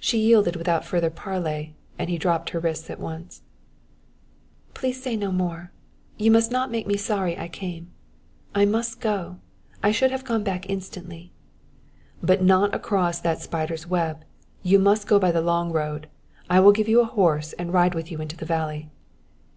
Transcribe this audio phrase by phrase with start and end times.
[0.00, 3.42] She yielded without further parley and he dropped her wrists at once.
[4.74, 5.70] "Please say no more.
[6.16, 7.92] You must not make me sorry I came.
[8.56, 9.36] I must go,
[9.84, 11.30] I should have gone back instantly."
[12.20, 14.24] "But not across that spider's web.
[14.64, 16.08] You must go by the long road.
[16.50, 18.90] I will give you a horse and ride with you into the valley."